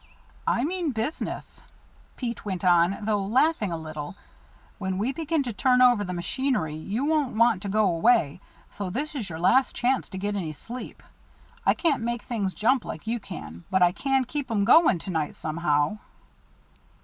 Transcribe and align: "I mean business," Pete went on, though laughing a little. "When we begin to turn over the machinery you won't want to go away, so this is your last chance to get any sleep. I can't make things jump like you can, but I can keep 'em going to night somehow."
"I 0.47 0.63
mean 0.63 0.93
business," 0.93 1.61
Pete 2.15 2.43
went 2.43 2.65
on, 2.65 3.01
though 3.05 3.23
laughing 3.23 3.71
a 3.71 3.77
little. 3.77 4.15
"When 4.79 4.97
we 4.97 5.13
begin 5.13 5.43
to 5.43 5.53
turn 5.53 5.79
over 5.79 6.03
the 6.03 6.11
machinery 6.11 6.73
you 6.73 7.05
won't 7.05 7.35
want 7.35 7.61
to 7.61 7.69
go 7.69 7.85
away, 7.85 8.41
so 8.71 8.89
this 8.89 9.13
is 9.13 9.29
your 9.29 9.37
last 9.37 9.75
chance 9.75 10.09
to 10.09 10.17
get 10.17 10.35
any 10.35 10.53
sleep. 10.53 11.03
I 11.67 11.75
can't 11.75 12.01
make 12.01 12.23
things 12.23 12.55
jump 12.55 12.83
like 12.83 13.05
you 13.05 13.19
can, 13.19 13.63
but 13.69 13.83
I 13.83 13.91
can 13.91 14.23
keep 14.25 14.49
'em 14.49 14.65
going 14.65 14.97
to 14.97 15.11
night 15.11 15.35
somehow." 15.35 15.99